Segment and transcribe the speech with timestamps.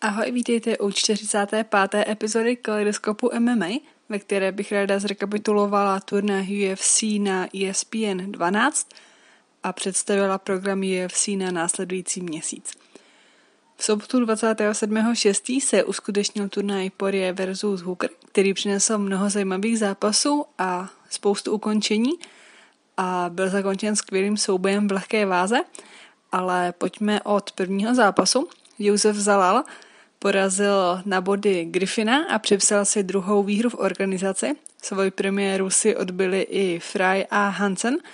[0.00, 1.94] Ahoj, vítejte u 45.
[2.08, 3.68] epizody Kaleidoskopu MMA,
[4.08, 8.88] ve které bych ráda zrekapitulovala turnaj UFC na ESPN 12
[9.62, 12.72] a představila program UFC na následující měsíc.
[13.76, 15.60] V sobotu 27.6.
[15.60, 22.12] se uskutečnil turnaj Poirier versus Hooker, který přinesl mnoho zajímavých zápasů a spoustu ukončení
[22.96, 25.56] a byl zakončen skvělým soubojem v lehké váze,
[26.32, 28.48] ale pojďme od prvního zápasu.
[28.78, 29.64] Josef Zalal
[30.18, 34.56] porazil na body Griffina a připsal si druhou výhru v organizaci.
[34.82, 37.96] Svoji premiéru si odbyli i Fry a Hansen–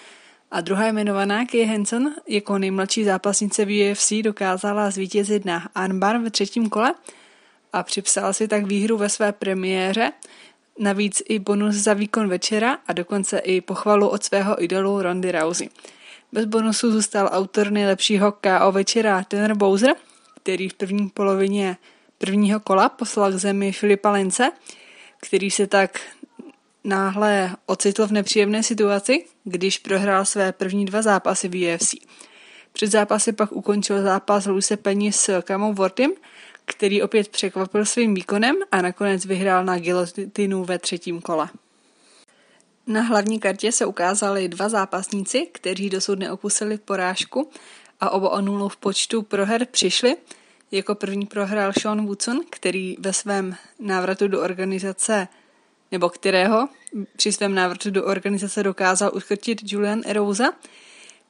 [0.55, 6.31] a druhá jmenovaná Kay Hansen jako nejmladší zápasnice v UFC dokázala zvítězit na armbar ve
[6.31, 6.95] třetím kole
[7.73, 10.13] a připsala si tak výhru ve své premiéře,
[10.79, 15.69] navíc i bonus za výkon večera a dokonce i pochvalu od svého idolu Rondy Rousey.
[16.35, 19.95] Bez bonusu zůstal autor nejlepšího KO večera Tanner Bowser,
[20.43, 21.77] který v první polovině
[22.19, 24.53] prvního kola poslal k zemi Filipa Lence,
[25.21, 26.01] který se tak
[26.85, 31.95] náhle ocitl v nepříjemné situaci, když prohrál své první dva zápasy v UFC.
[32.73, 36.13] Před zápasy pak ukončil zápas Luise Penny s Kamou Wortym,
[36.65, 41.49] který opět překvapil svým výkonem a nakonec vyhrál na gilotinu ve třetím kole.
[42.87, 47.51] Na hlavní kartě se ukázali dva zápasníci, kteří dosud neopustili porážku
[48.01, 50.17] a oba o nulu v počtu proher přišli.
[50.71, 55.29] Jako první prohrál Sean Woodson, který ve svém návratu do organizace
[55.93, 56.69] nebo kterého
[57.17, 60.53] při svém návratu do organizace dokázal uchrtit Julian Erosa,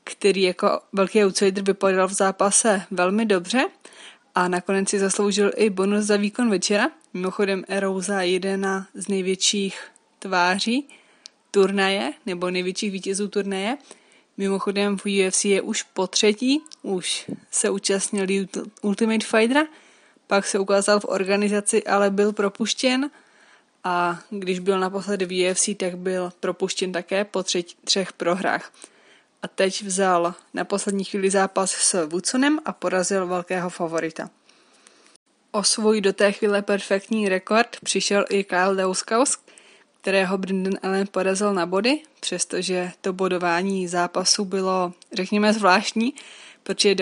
[0.04, 3.66] který jako velký outsider vypadal v zápase velmi dobře
[4.34, 6.90] a nakonec si zasloužil i bonus za výkon večera.
[7.14, 9.80] Mimochodem Erosa je jedna z největších
[10.18, 10.88] tváří
[11.54, 13.78] turnaje, nebo největších vítězů turnaje.
[14.36, 18.26] Mimochodem v UFC je už po třetí, už se účastnil
[18.82, 19.66] Ultimate Fightera,
[20.26, 23.10] pak se ukázal v organizaci, ale byl propuštěn–
[23.84, 28.72] a když byl naposledy v UFC, tak byl propuštěn také po třetí, třech prohrách.
[29.42, 34.30] A teď vzal na poslední chvíli zápas s Woodsonem a porazil velkého favorita.
[35.50, 39.38] O svůj do té chvíle perfektní rekord přišel i Kyle Dauskaus,
[40.04, 46.14] kterého Brendan Allen porazil na body, přestože to bodování zápasu bylo, řekněme, zvláštní,
[46.62, 46.94] protože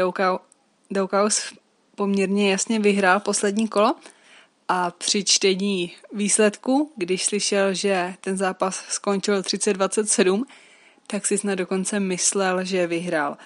[0.90, 1.52] Daukaus
[1.94, 3.94] poměrně jasně vyhrál poslední kolo
[4.68, 10.42] a při čtení výsledku, když slyšel, že ten zápas skončil 30-27,
[11.06, 13.36] tak si snad dokonce myslel, že vyhrál.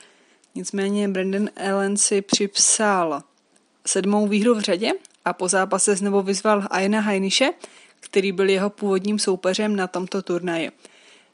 [0.55, 3.22] Nicméně Brandon Allen si připsal
[3.87, 4.93] sedmou výhru v řadě
[5.25, 7.50] a po zápase znovu vyzval Aina Heiniše,
[8.06, 10.71] který byl jeho původním soupeřem na tomto turnaji.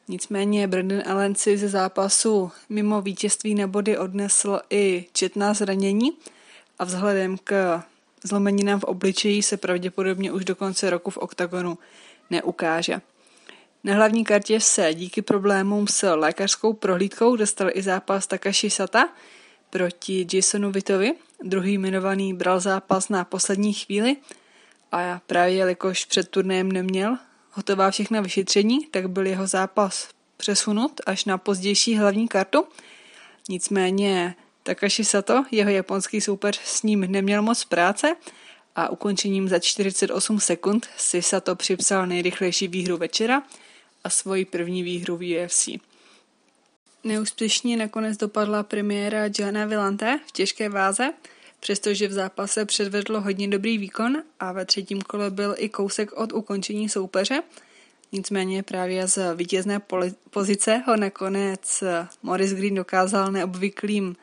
[0.08, 6.12] Nicméně Brandon Allen si ze zápasu mimo vítězství na body odnesl i četná zranění
[6.78, 7.82] a vzhledem k
[8.24, 11.78] Zlomenina v obličeji se pravděpodobně už do konce roku v oktagonu
[12.30, 13.00] neukáže.
[13.84, 19.08] Na hlavní kartě se díky problémům s lékařskou prohlídkou dostal i zápas Takashi Sata
[19.70, 21.12] proti Jasonu Vitovi.
[21.42, 24.16] Druhý jmenovaný bral zápas na poslední chvíli
[24.92, 27.18] a právě jelikož před turnajem neměl
[27.50, 32.64] hotová všechna vyšetření, tak byl jeho zápas přesunut až na pozdější hlavní kartu.
[33.48, 38.16] Nicméně Takashi Sato, jeho japonský soupeř, s ním neměl moc práce
[38.76, 43.42] a ukončením za 48 sekund si Sato připsal nejrychlejší výhru večera
[44.04, 45.68] a svoji první výhru v UFC.
[47.04, 51.12] Neúspěšně nakonec dopadla premiéra Jana Villante v těžké váze,
[51.62, 56.32] přestože v zápase předvedlo hodně dobrý výkon a ve třetím kole byl i kousek od
[56.32, 57.42] ukončení soupeře.
[58.12, 59.80] Nicméně právě z vítězné
[60.30, 61.84] pozice ho nakonec
[62.22, 64.16] Morris Green dokázal neobvyklým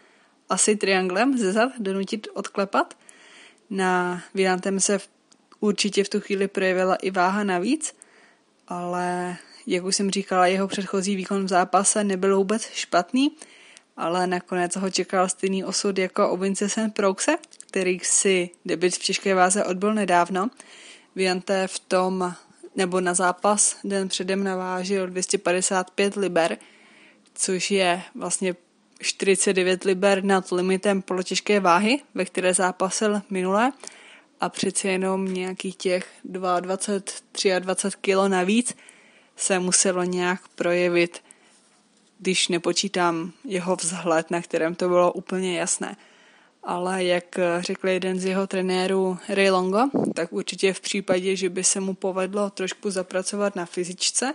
[0.50, 2.98] asi trianglem ze zad donutit odklepat.
[3.70, 5.00] Na Viantem se
[5.60, 7.96] určitě v tu chvíli projevila i váha navíc,
[8.68, 13.32] ale jak už jsem říkala, jeho předchozí výkon v zápase nebyl vůbec špatný,
[14.00, 17.38] ale nakonec ho čekal stejný osud jako o Sen Proxe,
[17.68, 20.50] který si debit v těžké váze odbyl nedávno.
[21.16, 22.34] Viante v tom,
[22.76, 26.58] nebo na zápas den předem navážil 255 liber,
[27.34, 28.56] což je vlastně
[29.02, 33.72] 49 liber nad limitem polotěžké váhy, ve které zápasil minule
[34.42, 38.76] a přeci jenom nějakých těch 22, 23 kilo navíc
[39.36, 41.22] se muselo nějak projevit,
[42.20, 45.96] když nepočítám jeho vzhled, na kterém to bylo úplně jasné.
[46.64, 49.80] Ale jak řekl jeden z jeho trenérů Ray Longo,
[50.14, 54.34] tak určitě v případě, že by se mu povedlo trošku zapracovat na fyzičce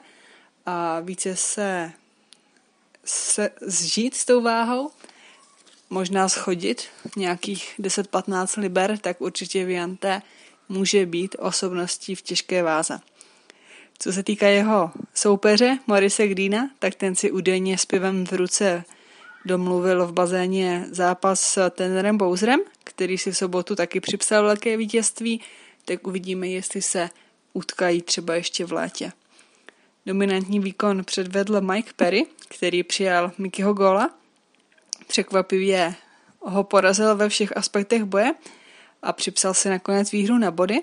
[0.66, 1.92] a více se
[3.04, 4.90] se zžít s tou váhou,
[5.90, 6.84] možná schodit
[7.16, 10.22] nějakých 10-15 liber, tak určitě Viante
[10.68, 13.00] může být osobností v těžké váze.
[13.98, 18.84] Co se týká jeho soupeře Morise Greena, tak ten si údajně s pivem v ruce
[19.44, 25.40] domluvil v bazéně zápas s Tenerem Bowserem, který si v sobotu taky připsal velké vítězství,
[25.84, 27.10] tak uvidíme, jestli se
[27.52, 29.12] utkají třeba ještě v létě.
[30.06, 34.10] Dominantní výkon předvedl Mike Perry, který přijal Mickeyho gola.
[35.06, 35.94] Překvapivě
[36.40, 38.34] ho porazil ve všech aspektech boje
[39.02, 40.82] a připsal si nakonec výhru na body.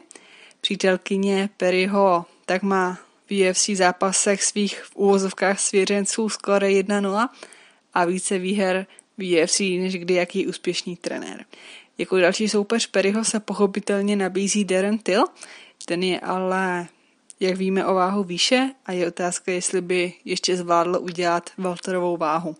[0.61, 2.99] Přítelkyně Perryho tak má
[3.29, 7.29] v UFC zápasech svých v úvozovkách svěřenců skoro 1-0
[7.93, 8.85] a více výher
[9.17, 11.45] v UFC než kdy jaký úspěšný trenér.
[11.97, 15.23] Jako další soupeř Perryho se pochopitelně nabízí Darren Till,
[15.85, 16.87] ten je ale,
[17.39, 22.55] jak víme, o váhu výše a je otázka, jestli by ještě zvládl udělat welterovou váhu.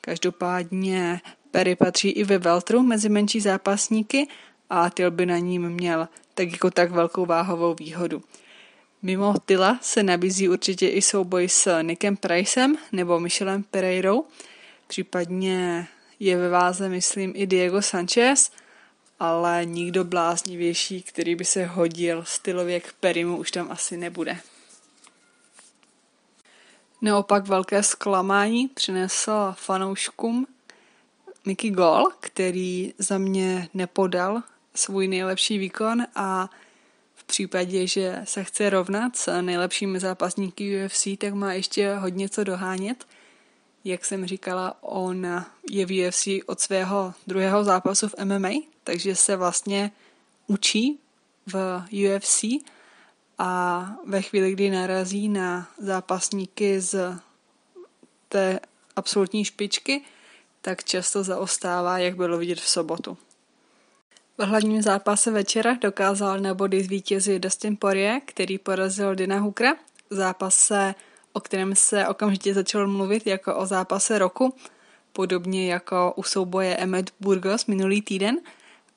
[0.00, 1.20] Každopádně
[1.50, 4.28] Perry patří i ve welteru mezi menší zápasníky
[4.70, 8.22] a Till by na ním měl tak jako tak velkou váhovou výhodu.
[9.02, 14.24] Mimo Tyla se nabízí určitě i souboj s Nickem Pricem nebo Michelem Pereirou,
[14.86, 15.88] případně
[16.20, 18.50] je ve váze, myslím, i Diego Sanchez,
[19.20, 24.38] ale nikdo bláznivější, který by se hodil stylově k Perimu, už tam asi nebude.
[27.02, 30.46] Neopak velké zklamání přinesl fanouškům
[31.44, 34.42] Mickey Gol, který za mě nepodal
[34.74, 36.50] svůj nejlepší výkon a
[37.28, 43.06] případě, že se chce rovnat s nejlepšími zápasníky UFC, tak má ještě hodně co dohánět.
[43.84, 48.50] Jak jsem říkala, on je v UFC od svého druhého zápasu v MMA,
[48.84, 49.90] takže se vlastně
[50.46, 50.98] učí
[51.46, 52.44] v UFC
[53.38, 57.18] a ve chvíli, kdy narazí na zápasníky z
[58.28, 58.60] té
[58.96, 60.02] absolutní špičky,
[60.60, 63.18] tak často zaostává, jak bylo vidět v sobotu.
[64.40, 69.74] V hlavním zápase večera dokázal na body zvítězit Dustin Poirier, který porazil Dina Hookera.
[70.10, 70.94] V zápase,
[71.32, 74.54] o kterém se okamžitě začal mluvit jako o zápase roku,
[75.12, 78.38] podobně jako u souboje Emmet Burgos minulý týden.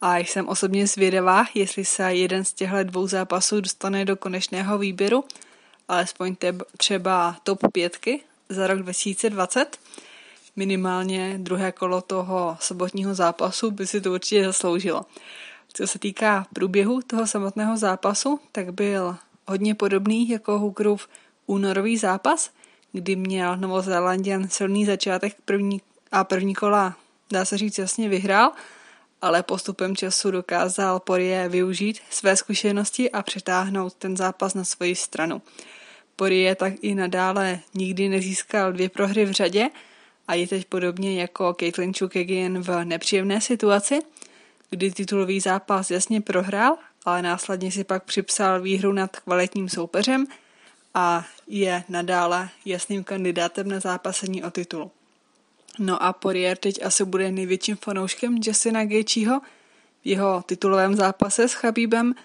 [0.01, 5.23] A jsem osobně zvědavá, jestli se jeden z těchto dvou zápasů dostane do konečného výběru,
[5.87, 6.35] alespoň
[6.77, 9.77] třeba top pětky za rok 2020
[10.55, 15.05] minimálně druhé kolo toho sobotního zápasu by si to určitě zasloužilo.
[15.73, 19.15] Co se týká průběhu toho samotného zápasu, tak byl
[19.47, 21.07] hodně podobný jako Hookerův
[21.45, 22.51] únorový zápas,
[22.91, 25.81] kdy měl Novozélandian silný začátek první
[26.11, 26.95] a první kola,
[27.31, 28.51] dá se říct, jasně vyhrál,
[29.21, 35.41] ale postupem času dokázal Porie využít své zkušenosti a přetáhnout ten zápas na svoji stranu.
[36.15, 39.69] Porie tak i nadále nikdy nezískal dvě prohry v řadě,
[40.31, 43.99] a je teď podobně jako Caitlin Chukagian v nepříjemné situaci,
[44.69, 50.27] kdy titulový zápas jasně prohrál, ale následně si pak připsal výhru nad kvalitním soupeřem
[50.93, 54.91] a je nadále jasným kandidátem na zápasení o titul.
[55.79, 59.39] No a Poirier teď asi bude největším fanouškem Jessina Gaethjeho
[60.03, 62.15] v jeho titulovém zápase s Chabíbem,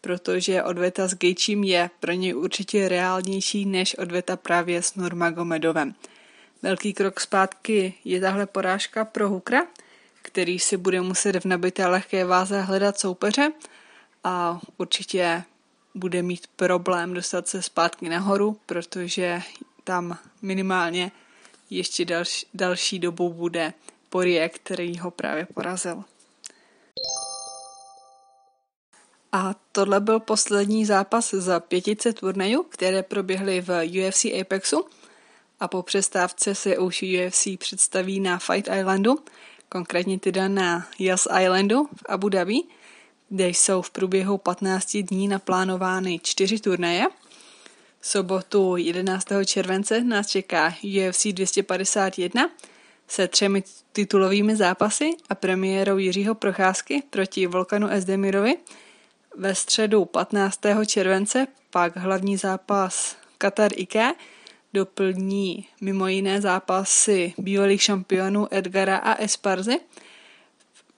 [0.00, 5.94] protože odveta s Gaethjem je pro něj určitě reálnější než odveta právě s Nurmagomedovem.
[6.64, 9.66] Velký krok zpátky je tahle porážka pro Hukra,
[10.22, 13.52] který si bude muset v nabité lehké váze hledat soupeře
[14.24, 15.42] a určitě
[15.94, 19.42] bude mít problém dostat se zpátky nahoru, protože
[19.84, 21.12] tam minimálně
[21.70, 23.72] ještě další, další dobu bude
[24.08, 26.04] Porie, který ho právě porazil.
[29.32, 34.86] A tohle byl poslední zápas za pětice turnajů, které proběhly v UFC Apexu
[35.64, 39.18] a po přestávce se už UFC představí na Fight Islandu,
[39.68, 42.60] konkrétně teda na Yas Islandu v Abu Dhabi,
[43.28, 47.06] kde jsou v průběhu 15 dní naplánovány čtyři turnaje.
[48.00, 49.26] V sobotu 11.
[49.44, 50.74] července nás čeká
[51.08, 52.50] UFC 251
[53.08, 58.56] se třemi titulovými zápasy a premiérou Jiřího Procházky proti Volkanu Esdemirovi.
[59.36, 60.60] Ve středu 15.
[60.86, 64.12] července pak hlavní zápas Qatar Ike
[64.74, 69.80] doplní mimo jiné zápasy bývalých šampionů Edgara a Esparzy.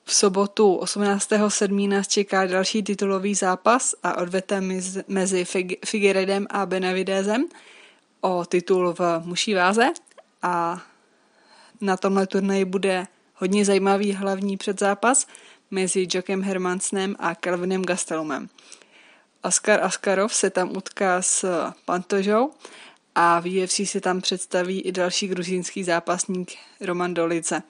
[0.04, 1.88] V sobotu 18.7.
[1.88, 4.56] nás čeká další titulový zápas a odveta
[5.08, 5.44] mezi
[5.84, 7.44] Figueredem a Benavidezem
[8.20, 9.86] o titul v muší váze
[10.42, 10.82] a
[11.80, 15.26] na tomhle turnaji bude hodně zajímavý hlavní předzápas
[15.70, 18.48] mezi Jackem Hermansnem a Kelvinem Gastelumem.
[19.42, 21.44] Askar Askarov se tam utká s
[21.84, 22.50] Pantožou
[23.18, 27.62] a v UFC se tam představí i další gruzínský zápasník Roman Dolice.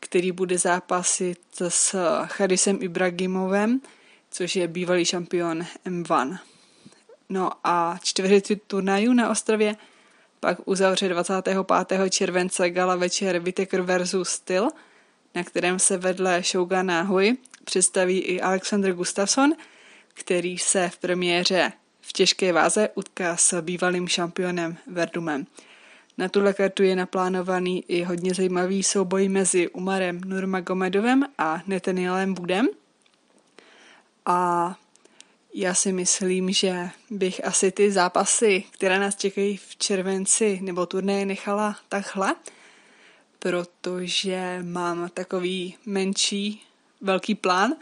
[0.00, 3.80] který bude zápasit s Charisem Ibragimovem,
[4.30, 6.38] což je bývalý šampion M1.
[7.28, 9.76] No a čtvrtý turnajů na ostrově
[10.40, 11.58] pak uzavře 25.
[12.10, 14.68] července gala večer Whittaker versus Styl,
[15.34, 19.52] na kterém se vedle Shogana Hui představí i Alexander Gustafsson,
[20.14, 21.72] který se v premiéře
[22.10, 25.46] v těžké váze utká s bývalým šampionem Verdumem.
[26.18, 32.68] Na tuhle kartu je naplánovaný i hodně zajímavý souboj mezi Umarem Nurmagomedovem a Nathanielem Budem.
[34.26, 34.76] A
[35.54, 41.24] já si myslím, že bych asi ty zápasy, které nás čekají v červenci nebo turné
[41.24, 42.34] nechala takhle,
[43.38, 46.62] protože mám takový menší,
[47.00, 47.72] velký plán,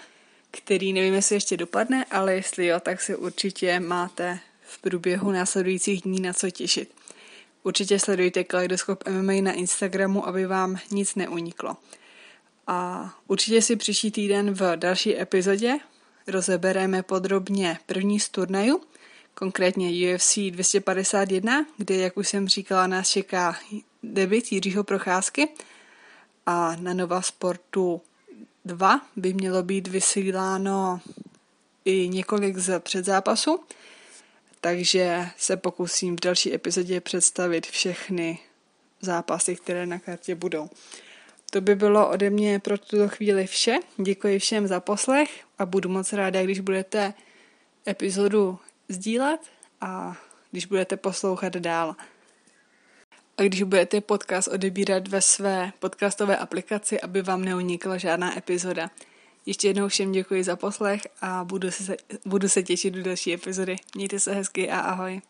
[0.59, 6.03] který nevím, jestli ještě dopadne, ale jestli jo, tak se určitě máte v průběhu následujících
[6.03, 6.95] dní na co těšit.
[7.63, 11.77] Určitě sledujte Kaleidoskop MMA na Instagramu, aby vám nic neuniklo.
[12.67, 15.79] A určitě si příští týden v další epizodě
[16.27, 18.81] rozebereme podrobně první z turnaju,
[19.35, 23.57] konkrétně UFC 251, kde, jak už jsem říkala, nás čeká
[24.03, 25.49] debit Jiřího Procházky
[26.47, 28.01] a na Nova Sportu
[28.69, 31.01] 2 by mělo být vysíláno
[31.85, 33.61] i několik z předzápasu,
[34.61, 38.39] takže se pokusím v další epizodě představit všechny
[39.01, 40.71] zápasy, které na kartě budou.
[41.51, 43.79] To by bylo ode mě pro tuto chvíli vše.
[43.97, 47.15] Děkuji všem za poslech a budu moc ráda, když budete
[47.87, 48.59] epizodu
[48.89, 49.41] sdílet
[49.81, 50.17] a
[50.51, 51.97] když budete poslouchat dál.
[53.39, 58.91] A když budete podcast odebírat ve své podcastové aplikaci, aby vám neunikla žádná epizoda.
[59.47, 63.77] Ještě jednou všem děkuji za poslech a budu se, budu se těšit do další epizody.
[63.95, 65.21] Mějte se hezky a ahoj.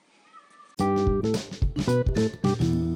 [0.78, 2.87] thank you